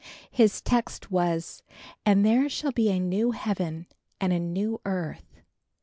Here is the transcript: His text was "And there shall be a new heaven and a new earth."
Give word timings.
His 0.31 0.61
text 0.63 1.11
was 1.11 1.61
"And 2.07 2.25
there 2.25 2.49
shall 2.49 2.71
be 2.71 2.89
a 2.89 2.97
new 2.99 3.29
heaven 3.33 3.85
and 4.19 4.33
a 4.33 4.39
new 4.39 4.81
earth." 4.83 5.41